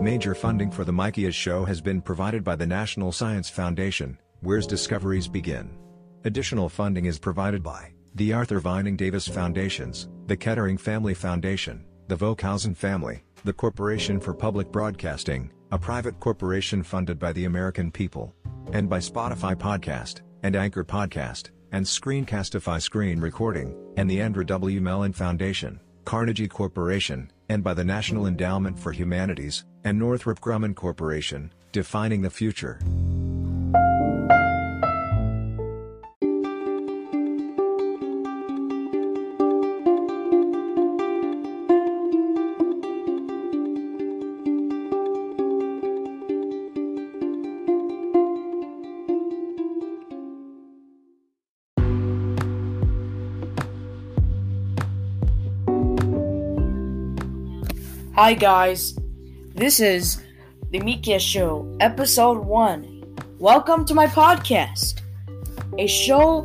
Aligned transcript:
Major 0.00 0.34
funding 0.34 0.70
for 0.70 0.84
the 0.84 0.92
Mikias 0.92 1.34
show 1.34 1.64
has 1.64 1.80
been 1.80 2.00
provided 2.00 2.44
by 2.44 2.54
the 2.54 2.66
National 2.66 3.10
Science 3.10 3.50
Foundation, 3.50 4.16
where's 4.40 4.66
discoveries 4.66 5.26
begin. 5.26 5.76
Additional 6.24 6.68
funding 6.68 7.06
is 7.06 7.18
provided 7.18 7.64
by 7.64 7.92
the 8.14 8.32
Arthur 8.32 8.60
Vining 8.60 8.96
Davis 8.96 9.26
Foundations, 9.26 10.08
the 10.26 10.36
Kettering 10.36 10.78
Family 10.78 11.14
Foundation, 11.14 11.84
the 12.06 12.16
Vokhausen 12.16 12.76
family, 12.76 13.24
the 13.44 13.52
Corporation 13.52 14.20
for 14.20 14.32
Public 14.32 14.70
Broadcasting, 14.70 15.50
a 15.72 15.78
private 15.78 16.18
corporation 16.20 16.82
funded 16.82 17.18
by 17.18 17.32
the 17.32 17.44
American 17.44 17.90
people, 17.90 18.32
and 18.72 18.88
by 18.88 18.98
Spotify 18.98 19.54
Podcast, 19.54 20.20
and 20.44 20.54
Anchor 20.54 20.84
Podcast, 20.84 21.50
and 21.72 21.84
Screencastify 21.84 22.80
Screen 22.80 23.20
Recording, 23.20 23.76
and 23.96 24.08
the 24.08 24.20
Andrew 24.20 24.44
W. 24.44 24.80
Mellon 24.80 25.12
Foundation, 25.12 25.80
Carnegie 26.04 26.48
Corporation, 26.48 27.30
and 27.50 27.62
by 27.62 27.74
the 27.74 27.84
National 27.84 28.26
Endowment 28.26 28.78
for 28.78 28.92
Humanities, 28.92 29.66
and 29.88 29.98
Northrop 29.98 30.38
Grumman 30.40 30.74
Corporation, 30.74 31.50
defining 31.72 32.20
the 32.20 32.28
future. 32.28 32.78
Hi 58.14 58.34
guys, 58.34 58.97
this 59.58 59.80
is 59.80 60.22
the 60.70 60.78
Mikia 60.78 61.18
Show, 61.18 61.76
episode 61.80 62.38
one. 62.38 63.02
Welcome 63.40 63.84
to 63.86 63.94
my 63.94 64.06
podcast, 64.06 65.00
a 65.76 65.88
show, 65.88 66.44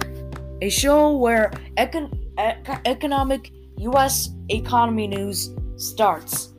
a 0.64 0.69
show 0.69 1.16
where 1.16 1.52
econ- 1.78 2.11
ec- 2.39 2.81
economic 2.86 3.52
U.S. 3.78 4.30
economy 4.50 5.06
news 5.06 5.52
starts. 5.75 6.53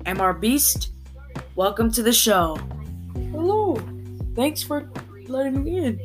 MR 0.04 0.38
Beast, 0.38 0.90
welcome 1.54 1.90
to 1.92 2.02
the 2.02 2.12
show. 2.12 2.58
Thanks 4.36 4.62
for 4.62 4.88
letting 5.28 5.64
me 5.64 5.78
in. 5.78 6.00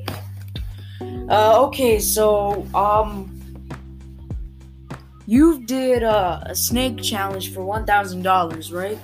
Uh, 1.30 1.62
okay, 1.66 2.00
so 2.00 2.66
um, 2.74 3.30
you 5.26 5.66
did 5.66 6.04
uh, 6.04 6.40
a 6.46 6.56
snake 6.56 7.02
challenge 7.02 7.54
for 7.54 7.64
one 7.64 7.86
thousand 7.86 8.22
dollars, 8.22 8.72
right? 8.72 8.98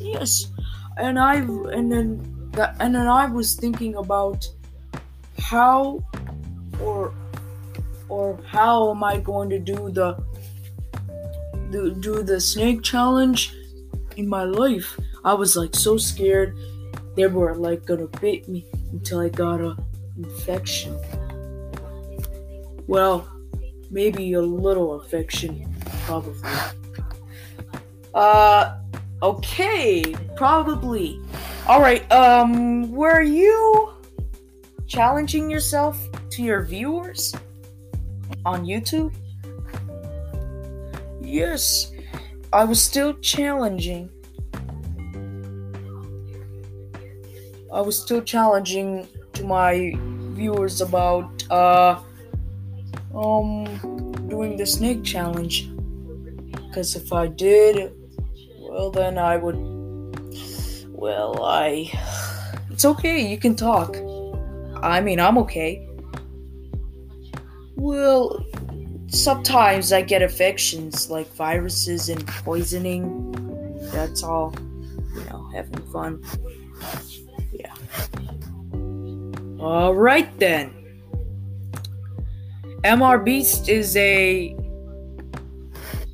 Yes, 0.00 0.48
and 0.96 1.20
I 1.20 1.36
and 1.36 1.90
then 1.90 2.50
that, 2.52 2.76
and 2.80 2.94
then 2.94 3.06
I 3.06 3.26
was 3.26 3.54
thinking 3.54 3.94
about 3.94 4.44
how 5.38 6.04
or 6.80 7.14
or 8.08 8.40
how 8.46 8.90
am 8.90 9.04
I 9.04 9.18
going 9.18 9.50
to 9.50 9.58
do 9.58 9.90
the 9.90 10.16
do, 11.70 11.94
do 11.94 12.22
the 12.22 12.40
snake 12.40 12.82
challenge 12.82 13.54
in 14.16 14.28
my 14.28 14.42
life? 14.42 14.98
I 15.24 15.34
was 15.34 15.56
like 15.56 15.74
so 15.74 15.96
scared 15.96 16.56
they 17.16 17.26
were 17.26 17.54
like 17.54 17.84
gonna 17.86 18.06
bite 18.06 18.48
me 18.48 18.66
until 18.92 19.20
I 19.20 19.28
got 19.28 19.60
a 19.60 19.76
infection. 20.16 20.98
Well, 22.86 23.28
maybe 23.90 24.34
a 24.34 24.42
little 24.42 25.00
infection, 25.00 25.74
probably. 26.06 26.48
Uh, 28.14 28.78
okay, 29.22 30.14
probably. 30.36 31.20
All 31.66 31.80
right. 31.80 32.10
Um, 32.12 32.92
were 32.92 33.22
you 33.22 33.92
challenging 34.86 35.50
yourself 35.50 35.98
to 36.30 36.42
your 36.42 36.62
viewers 36.62 37.34
on 38.44 38.64
YouTube? 38.64 39.12
Yes, 41.20 41.90
I 42.52 42.64
was 42.64 42.80
still 42.80 43.14
challenging 43.14 44.10
I 47.74 47.80
was 47.80 48.00
still 48.00 48.22
challenging 48.22 49.08
to 49.32 49.44
my 49.44 49.94
viewers 50.38 50.80
about 50.80 51.42
uh 51.50 52.00
um 53.12 53.64
doing 54.28 54.56
the 54.56 54.64
snake 54.64 55.02
challenge. 55.02 55.68
Because 56.68 56.94
if 56.94 57.12
I 57.12 57.26
did 57.26 57.92
well 58.60 58.92
then 58.92 59.18
I 59.18 59.36
would 59.36 59.58
well 60.88 61.42
I 61.44 61.90
it's 62.70 62.84
okay 62.84 63.18
you 63.18 63.38
can 63.38 63.56
talk. 63.56 63.96
I 64.80 65.00
mean 65.00 65.18
I'm 65.18 65.36
okay. 65.38 65.84
Well 67.74 68.46
sometimes 69.08 69.92
I 69.92 70.02
get 70.02 70.22
infections 70.22 71.10
like 71.10 71.26
viruses 71.34 72.08
and 72.08 72.24
poisoning. 72.24 73.32
That's 73.90 74.22
all 74.22 74.54
you 75.16 75.24
know 75.24 75.50
having 75.52 75.82
fun 75.90 76.22
all 79.64 79.94
right 79.94 80.28
then. 80.38 80.74
MR 82.84 83.24
Beast 83.24 83.70
is 83.70 83.96
a 83.96 84.54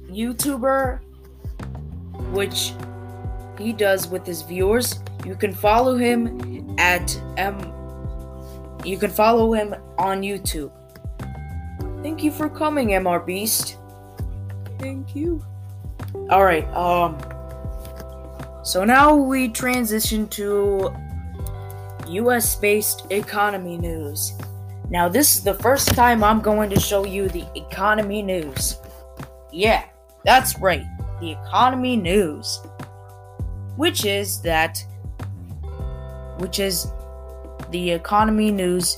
YouTuber 0.06 1.00
which 2.30 2.72
he 3.58 3.72
does 3.72 4.06
with 4.06 4.24
his 4.24 4.42
viewers. 4.42 5.00
You 5.26 5.34
can 5.34 5.52
follow 5.52 5.96
him 5.96 6.76
at 6.78 7.20
M 7.36 7.58
you 8.84 8.96
can 8.96 9.10
follow 9.10 9.52
him 9.52 9.74
on 9.98 10.22
YouTube. 10.22 10.70
Thank 12.02 12.22
you 12.22 12.30
for 12.30 12.48
coming, 12.48 12.90
MR 12.90 13.26
Beast. 13.26 13.78
Thank 14.78 15.16
you. 15.16 15.44
All 16.30 16.44
right. 16.44 16.66
Um 16.72 17.18
so 18.62 18.84
now 18.84 19.12
we 19.16 19.48
transition 19.48 20.28
to 20.28 20.94
US 22.10 22.56
based 22.56 23.06
economy 23.10 23.76
news. 23.76 24.32
Now, 24.90 25.08
this 25.08 25.36
is 25.36 25.44
the 25.44 25.54
first 25.54 25.94
time 25.94 26.24
I'm 26.24 26.40
going 26.40 26.68
to 26.70 26.80
show 26.80 27.04
you 27.04 27.28
the 27.28 27.46
economy 27.54 28.22
news. 28.22 28.76
Yeah, 29.52 29.84
that's 30.24 30.58
right, 30.58 30.84
the 31.20 31.30
economy 31.30 31.96
news. 31.96 32.60
Which 33.76 34.04
is 34.04 34.42
that, 34.42 34.84
which 36.38 36.58
is 36.58 36.88
the 37.70 37.90
economy 37.92 38.50
news 38.50 38.96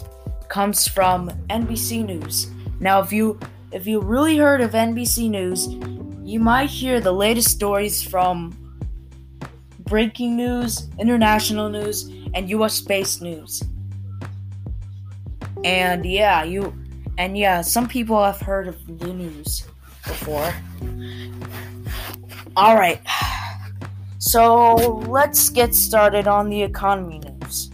comes 0.48 0.88
from 0.88 1.30
NBC 1.50 2.04
News. 2.04 2.48
Now, 2.80 3.00
if 3.00 3.12
you 3.12 3.38
if 3.70 3.86
you 3.86 4.00
really 4.00 4.36
heard 4.38 4.60
of 4.60 4.72
NBC 4.72 5.30
News, 5.30 5.68
you 6.24 6.40
might 6.40 6.68
hear 6.70 7.00
the 7.00 7.12
latest 7.12 7.50
stories 7.50 8.02
from 8.02 8.61
breaking 9.92 10.34
news, 10.34 10.88
international 10.98 11.68
news, 11.68 12.10
and 12.32 12.48
US 12.48 12.72
space 12.72 13.20
news. 13.20 13.62
And 15.64 16.06
yeah, 16.06 16.44
you 16.44 16.72
and 17.18 17.36
yeah, 17.36 17.60
some 17.60 17.86
people 17.86 18.16
have 18.24 18.40
heard 18.40 18.68
of 18.68 18.76
the 18.86 19.12
news 19.12 19.66
before. 20.06 20.50
All 22.56 22.74
right. 22.74 23.02
So, 24.16 24.76
let's 25.08 25.50
get 25.50 25.74
started 25.74 26.26
on 26.26 26.48
the 26.48 26.62
economy 26.62 27.20
news. 27.20 27.70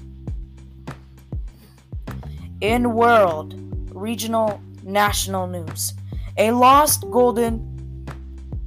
In 2.60 2.94
world, 2.94 3.54
regional, 3.94 4.60
national 4.82 5.46
news, 5.46 5.94
a 6.36 6.50
lost 6.50 7.08
golden 7.12 7.62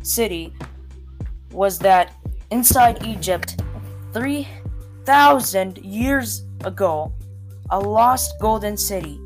city 0.04 0.54
was 1.52 1.80
that 1.80 2.16
inside 2.52 3.04
Egypt 3.06 3.62
3,000 4.14 5.78
years 5.80 6.44
ago, 6.66 7.12
a 7.70 7.80
lost 7.80 8.34
golden 8.40 8.78
city. 8.78 9.20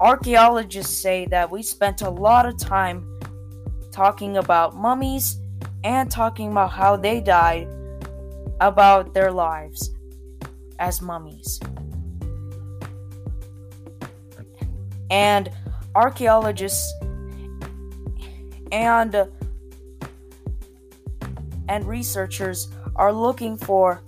Archaeologists 0.00 0.96
say 0.96 1.26
that 1.26 1.50
we 1.50 1.62
spent 1.62 2.02
a 2.02 2.10
lot 2.10 2.46
of 2.46 2.58
time 2.58 3.06
talking 3.92 4.38
about 4.38 4.74
mummies 4.74 5.38
and 5.84 6.10
talking 6.10 6.50
about 6.50 6.72
how 6.72 6.96
they 6.96 7.20
died, 7.20 7.68
about 8.60 9.12
their 9.14 9.30
lives 9.30 9.90
as 10.78 11.02
mummies. 11.02 11.60
And 15.10 15.50
archaeologists 15.94 16.90
and 18.72 19.28
and 21.68 21.84
researchers 21.84 22.68
are 22.96 23.12
looking 23.12 23.56
for 23.56 24.02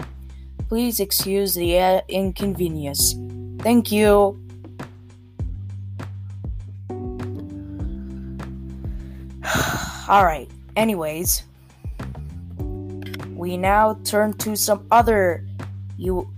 Please 0.68 0.98
excuse 0.98 1.54
the 1.54 1.78
uh, 1.78 2.00
inconvenience. 2.08 3.14
Thank 3.58 3.92
you. 3.92 4.40
Alright, 10.08 10.50
anyways, 10.74 11.42
we 13.40 13.56
now 13.56 13.94
turn 14.04 14.34
to 14.34 14.54
some 14.54 14.86
other 14.90 15.46
you 15.96 16.28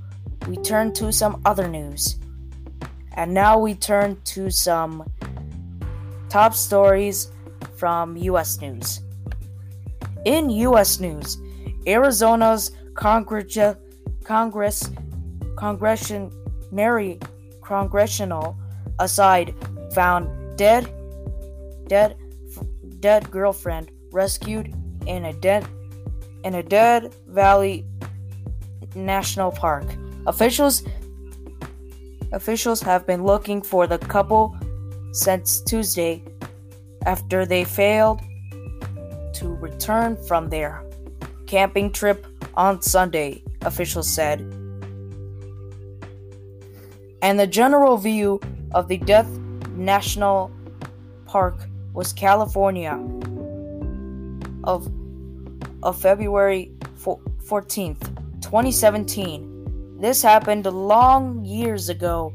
we 0.46 0.56
turn 0.58 0.93
to 0.93 1.12
some 1.12 1.43
other 1.44 1.66
news. 1.66 2.16
And 3.14 3.34
now 3.34 3.58
we 3.58 3.75
turn 3.75 4.20
to 4.34 4.50
some 4.50 5.04
top 6.28 6.54
stories 6.54 7.32
from 7.75 8.16
US 8.16 8.60
News. 8.60 9.00
In 10.25 10.49
US 10.50 11.00
News, 11.00 11.38
Arizona's 11.88 12.70
Congress 12.94 13.58
Congress 14.22 14.88
Congressional 15.56 16.31
aside 19.00 19.54
found 19.93 20.56
dead 20.56 20.88
dead 21.88 22.16
dead 23.00 23.28
girlfriend 23.28 23.90
rescued 24.12 24.72
in 25.06 25.25
a 25.25 25.32
dead 25.32 25.66
in 26.44 26.55
a 26.55 26.62
dead 26.62 27.15
valley 27.29 27.85
national 28.94 29.52
park. 29.52 29.85
Officials 30.26 30.83
officials 32.33 32.81
have 32.81 33.07
been 33.07 33.25
looking 33.25 33.62
for 33.62 33.87
the 33.87 33.99
couple 33.99 34.57
since 35.12 35.61
Tuesday 35.61 36.23
after 37.05 37.45
they 37.45 37.64
failed 37.64 38.21
to 39.35 39.49
return 39.61 40.16
from 40.25 40.49
their 40.49 40.85
camping 41.47 41.93
trip 41.93 42.26
on 42.55 42.81
Sunday, 42.81 43.43
officials 43.62 44.09
said. 44.09 44.40
And 47.23 47.38
the 47.38 47.47
general 47.47 47.97
view 47.97 48.40
of 48.73 48.88
the 48.88 48.99
Death 48.99 49.28
National 49.76 50.50
Park 51.26 51.57
was 51.93 52.12
California 52.12 52.99
of 54.64 54.90
of 55.83 56.01
February 56.01 56.73
14th, 56.97 58.01
2017. 58.41 59.99
This 60.01 60.23
happened 60.23 60.67
long 60.67 61.45
years 61.45 61.89
ago. 61.89 62.35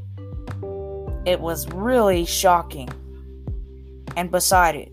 It 1.24 1.40
was 1.40 1.68
really 1.68 2.24
shocking 2.24 2.88
and 4.16 4.30
beside 4.30 4.74
it. 4.76 4.92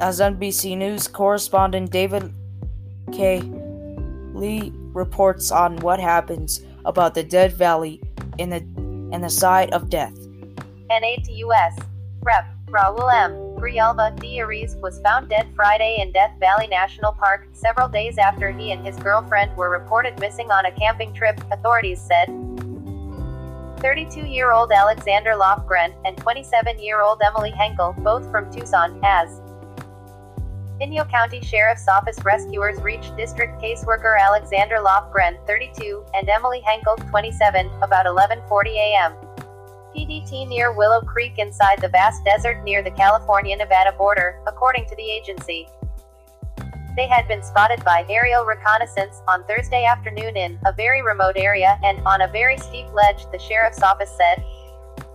As 0.00 0.20
NBC 0.20 0.76
News 0.76 1.08
correspondent 1.08 1.90
David 1.90 2.32
K. 3.12 3.40
Lee 4.32 4.72
reports 4.74 5.50
on 5.50 5.76
what 5.78 5.98
happens 5.98 6.60
about 6.84 7.14
the 7.14 7.22
Dead 7.22 7.52
Valley 7.52 8.00
in 8.38 8.50
the 8.50 8.58
in 9.12 9.20
the 9.22 9.30
side 9.30 9.70
of 9.72 9.90
death. 9.90 10.14
NATUS. 10.90 11.82
Rep. 12.22 12.44
Raul 12.70 13.12
M. 13.12 13.47
Grijalva 13.58 14.18
Diaz 14.20 14.76
was 14.76 15.00
found 15.00 15.28
dead 15.28 15.48
Friday 15.56 15.98
in 16.00 16.12
Death 16.12 16.32
Valley 16.38 16.68
National 16.68 17.12
Park, 17.12 17.48
several 17.52 17.88
days 17.88 18.16
after 18.16 18.50
he 18.52 18.70
and 18.70 18.86
his 18.86 18.96
girlfriend 18.96 19.56
were 19.56 19.68
reported 19.68 20.18
missing 20.20 20.50
on 20.52 20.66
a 20.66 20.72
camping 20.72 21.12
trip, 21.12 21.40
authorities 21.50 22.00
said. 22.00 22.28
32-year-old 23.78 24.70
Alexander 24.70 25.32
Lofgren 25.32 25.92
and 26.04 26.16
27-year-old 26.16 27.20
Emily 27.20 27.50
Henkel, 27.50 27.94
both 27.98 28.30
from 28.30 28.50
Tucson, 28.52 29.00
as 29.04 29.40
Inyo 30.80 31.08
County 31.10 31.40
Sheriff's 31.40 31.88
Office 31.88 32.18
rescuers 32.24 32.80
reached 32.80 33.16
district 33.16 33.60
caseworker 33.60 34.16
Alexander 34.20 34.76
Lofgren, 34.76 35.44
32, 35.48 36.04
and 36.14 36.28
Emily 36.28 36.60
Henkel, 36.60 36.94
27, 37.10 37.66
about 37.82 38.06
11:40 38.06 38.68
a.m. 38.76 39.27
PDT 39.94 40.46
near 40.48 40.72
Willow 40.72 41.00
Creek 41.00 41.38
inside 41.38 41.80
the 41.80 41.88
vast 41.88 42.24
desert 42.24 42.62
near 42.64 42.82
the 42.82 42.90
California-Nevada 42.90 43.92
border, 43.92 44.40
according 44.46 44.86
to 44.86 44.96
the 44.96 45.10
agency. 45.10 45.68
They 46.96 47.06
had 47.06 47.28
been 47.28 47.42
spotted 47.42 47.84
by 47.84 48.04
aerial 48.08 48.44
reconnaissance 48.44 49.22
on 49.28 49.44
Thursday 49.44 49.84
afternoon 49.84 50.36
in 50.36 50.58
a 50.66 50.72
very 50.72 51.00
remote 51.00 51.36
area 51.36 51.78
and 51.84 52.00
on 52.06 52.22
a 52.22 52.28
very 52.28 52.58
steep 52.58 52.92
ledge, 52.92 53.24
the 53.30 53.38
sheriff's 53.38 53.82
office 53.82 54.10
said. 54.10 54.44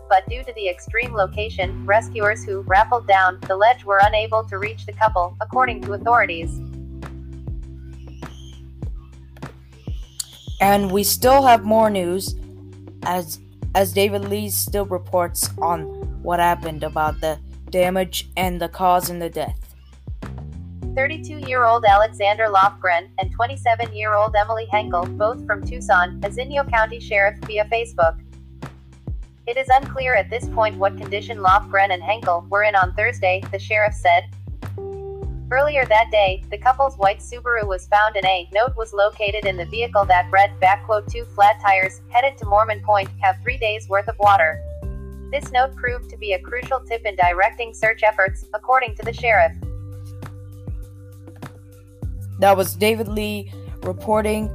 But 0.09 0.27
due 0.29 0.43
to 0.43 0.53
the 0.53 0.69
extreme 0.69 1.13
location, 1.13 1.85
rescuers 1.85 2.45
who 2.45 2.63
rappelled 2.63 3.07
down 3.07 3.39
the 3.47 3.55
ledge 3.55 3.83
were 3.83 3.99
unable 4.03 4.43
to 4.45 4.59
reach 4.59 4.85
the 4.85 4.93
couple, 4.93 5.35
according 5.41 5.81
to 5.81 5.93
authorities. 5.93 6.61
And 10.61 10.89
we 10.89 11.03
still 11.03 11.41
have 11.41 11.65
more 11.65 11.89
news 11.89 12.35
as 13.05 13.39
as 13.75 13.93
David 13.93 14.25
Lee 14.25 14.49
still 14.49 14.85
reports 14.85 15.49
on 15.61 15.83
what 16.23 16.39
happened 16.39 16.83
about 16.83 17.19
the 17.21 17.39
damage 17.69 18.29
and 18.37 18.61
the 18.61 18.69
cause 18.69 19.09
and 19.09 19.21
the 19.21 19.29
death. 19.29 19.75
32 20.95 21.39
year 21.39 21.63
old 21.63 21.83
Alexander 21.85 22.45
Lofgren 22.45 23.09
and 23.17 23.31
27 23.31 23.93
year 23.95 24.13
old 24.13 24.35
Emily 24.35 24.67
Henkel, 24.71 25.05
both 25.05 25.45
from 25.47 25.65
Tucson, 25.65 26.21
Inyo 26.21 26.69
County 26.69 26.99
Sheriff 26.99 27.39
via 27.45 27.65
Facebook. 27.65 28.19
It 29.47 29.57
is 29.57 29.67
unclear 29.69 30.13
at 30.13 30.29
this 30.29 30.47
point 30.49 30.77
what 30.77 30.95
condition 30.97 31.39
Lofgren 31.39 31.91
and 31.91 32.01
Henkel 32.01 32.45
were 32.49 32.63
in 32.63 32.75
on 32.75 32.93
Thursday, 32.93 33.43
the 33.51 33.59
sheriff 33.59 33.93
said. 33.93 34.23
Earlier 35.53 35.85
that 35.85 36.09
day, 36.09 36.43
the 36.49 36.57
couple's 36.57 36.95
white 36.95 37.19
Subaru 37.19 37.67
was 37.67 37.85
found 37.85 38.15
and 38.15 38.25
a 38.25 38.49
note 38.51 38.75
was 38.75 38.91
located 38.91 39.45
in 39.45 39.55
the 39.55 39.67
vehicle 39.67 40.03
that 40.05 40.27
read, 40.31 40.59
backquote, 40.59 41.05
two 41.05 41.25
flat 41.25 41.61
tires, 41.61 42.01
headed 42.09 42.39
to 42.39 42.45
Mormon 42.47 42.81
Point, 42.81 43.07
have 43.21 43.35
three 43.43 43.59
days 43.59 43.87
worth 43.87 44.07
of 44.07 44.17
water. 44.17 44.59
This 45.31 45.51
note 45.51 45.75
proved 45.75 46.09
to 46.09 46.17
be 46.17 46.33
a 46.33 46.39
crucial 46.39 46.79
tip 46.79 47.05
in 47.05 47.15
directing 47.15 47.71
search 47.71 48.01
efforts, 48.01 48.45
according 48.55 48.95
to 48.95 49.05
the 49.05 49.13
sheriff. 49.13 49.55
That 52.39 52.57
was 52.57 52.75
David 52.75 53.07
Lee 53.07 53.53
reporting 53.83 54.49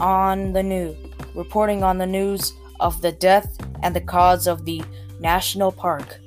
on 0.00 0.52
the 0.52 0.64
news, 0.64 0.96
reporting 1.32 1.84
on 1.84 1.96
the 1.96 2.08
news 2.08 2.54
of 2.80 3.00
the 3.02 3.12
death 3.12 3.56
and 3.84 3.94
the 3.94 4.00
cause 4.00 4.48
of 4.48 4.64
the 4.64 4.82
national 5.20 5.70
park. 5.70 6.18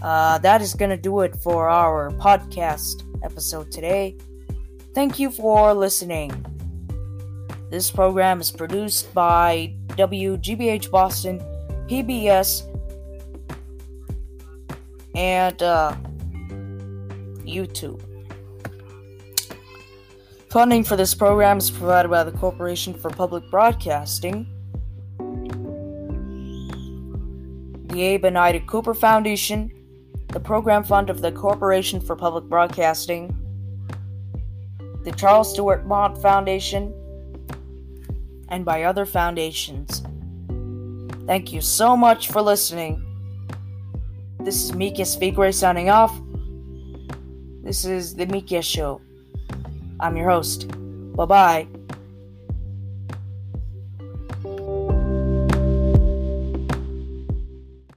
Uh, 0.00 0.38
that 0.38 0.62
is 0.62 0.72
going 0.72 0.90
to 0.90 0.96
do 0.96 1.20
it 1.20 1.36
for 1.36 1.68
our 1.68 2.10
podcast 2.12 3.04
episode 3.22 3.70
today. 3.70 4.16
Thank 4.94 5.18
you 5.18 5.30
for 5.30 5.72
listening. 5.74 6.32
This 7.70 7.90
program 7.90 8.40
is 8.40 8.50
produced 8.50 9.12
by 9.14 9.74
WGBH 9.90 10.90
Boston, 10.90 11.38
PBS, 11.88 12.66
and 15.14 15.62
uh, 15.62 15.94
YouTube. 17.44 18.02
Funding 20.50 20.82
for 20.82 20.96
this 20.96 21.14
program 21.14 21.58
is 21.58 21.70
provided 21.70 22.08
by 22.08 22.24
the 22.24 22.32
Corporation 22.32 22.92
for 22.92 23.08
Public 23.10 23.48
Broadcasting, 23.50 24.48
the 27.86 28.02
Abe 28.02 28.24
and 28.24 28.36
Ida 28.36 28.60
Cooper 28.60 28.94
Foundation, 28.94 29.70
the 30.32 30.40
Program 30.40 30.84
Fund 30.84 31.10
of 31.10 31.20
the 31.20 31.32
Corporation 31.32 32.00
for 32.00 32.14
Public 32.14 32.44
Broadcasting, 32.44 33.36
the 35.04 35.12
Charles 35.12 35.52
Stewart 35.52 35.86
Mott 35.86 36.20
Foundation, 36.22 36.94
and 38.48 38.64
by 38.64 38.84
other 38.84 39.04
foundations. 39.04 40.02
Thank 41.26 41.52
you 41.52 41.60
so 41.60 41.96
much 41.96 42.28
for 42.28 42.42
listening. 42.42 43.04
This 44.40 44.62
is 44.62 44.74
Mika 44.74 45.02
Speakway 45.02 45.52
signing 45.52 45.90
off. 45.90 46.16
This 47.62 47.84
is 47.84 48.14
the 48.14 48.26
Mika 48.26 48.62
Show. 48.62 49.00
I'm 50.00 50.16
your 50.16 50.30
host. 50.30 50.68
Bye 51.14 51.24
bye. 51.26 51.79